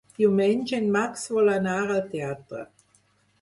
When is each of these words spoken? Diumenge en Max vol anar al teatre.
Diumenge 0.19 0.77
en 0.83 0.87
Max 0.95 1.25
vol 1.35 1.51
anar 1.57 1.77
al 1.83 2.01
teatre. 2.15 2.65